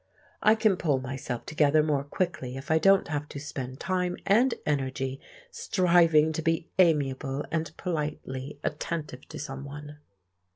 [0.41, 4.55] I can pull myself together more quickly if I don't have to spend time and
[4.65, 9.99] energy striving to be amiable and politely attentive to someone.